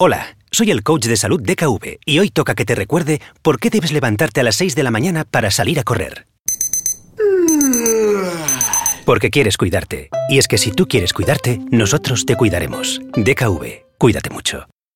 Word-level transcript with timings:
Hola, 0.00 0.36
soy 0.52 0.70
el 0.70 0.84
coach 0.84 1.06
de 1.06 1.16
salud 1.16 1.42
DKV 1.42 1.98
y 2.04 2.20
hoy 2.20 2.30
toca 2.30 2.54
que 2.54 2.64
te 2.64 2.76
recuerde 2.76 3.20
por 3.42 3.58
qué 3.58 3.68
debes 3.68 3.90
levantarte 3.90 4.38
a 4.38 4.44
las 4.44 4.54
6 4.54 4.76
de 4.76 4.84
la 4.84 4.92
mañana 4.92 5.24
para 5.24 5.50
salir 5.50 5.80
a 5.80 5.82
correr. 5.82 6.28
Porque 9.04 9.30
quieres 9.30 9.56
cuidarte. 9.56 10.08
Y 10.28 10.38
es 10.38 10.46
que 10.46 10.56
si 10.56 10.70
tú 10.70 10.86
quieres 10.86 11.12
cuidarte, 11.12 11.58
nosotros 11.72 12.26
te 12.26 12.36
cuidaremos. 12.36 13.00
DKV, 13.16 13.96
cuídate 13.98 14.30
mucho. 14.30 14.68